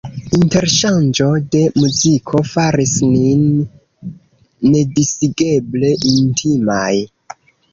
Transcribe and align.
Interŝanĝo 0.35 1.25
de 1.55 1.59
muziko 1.81 2.41
faris 2.53 2.95
nin 3.09 3.45
nedisigeble 4.77 5.93
intimaj. 6.15 6.91